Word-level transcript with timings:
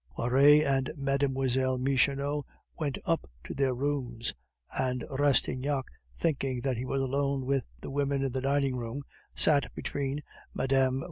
Poiret 0.17 0.63
and 0.65 0.89
Mlle. 0.97 1.77
Michonneau 1.77 2.43
went 2.79 2.97
up 3.05 3.29
to 3.43 3.53
their 3.53 3.75
rooms; 3.75 4.33
and 4.75 5.03
Rastignac, 5.11 5.83
thinking 6.17 6.61
that 6.61 6.77
he 6.77 6.85
was 6.85 7.03
alone 7.03 7.45
with 7.45 7.65
the 7.81 7.91
women 7.91 8.23
in 8.23 8.31
the 8.31 8.41
dining 8.41 8.75
room, 8.75 9.03
sat 9.35 9.71
between 9.75 10.23
Mme. 10.55 10.99